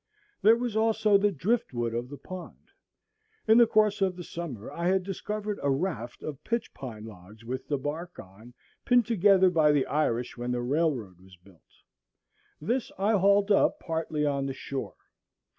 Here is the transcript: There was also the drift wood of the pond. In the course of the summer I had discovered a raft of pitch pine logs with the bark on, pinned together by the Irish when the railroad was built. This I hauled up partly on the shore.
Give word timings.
There 0.41 0.55
was 0.57 0.75
also 0.75 1.19
the 1.19 1.31
drift 1.31 1.75
wood 1.75 1.93
of 1.93 2.09
the 2.09 2.17
pond. 2.17 2.71
In 3.47 3.59
the 3.59 3.67
course 3.67 4.01
of 4.01 4.15
the 4.15 4.23
summer 4.23 4.71
I 4.71 4.87
had 4.87 5.03
discovered 5.03 5.59
a 5.61 5.69
raft 5.69 6.23
of 6.23 6.43
pitch 6.43 6.73
pine 6.73 7.05
logs 7.05 7.45
with 7.45 7.67
the 7.67 7.77
bark 7.77 8.17
on, 8.17 8.55
pinned 8.83 9.05
together 9.05 9.51
by 9.51 9.71
the 9.71 9.85
Irish 9.85 10.35
when 10.37 10.51
the 10.53 10.61
railroad 10.63 11.21
was 11.21 11.35
built. 11.35 11.61
This 12.59 12.91
I 12.97 13.11
hauled 13.11 13.51
up 13.51 13.79
partly 13.79 14.25
on 14.25 14.47
the 14.47 14.53
shore. 14.55 14.95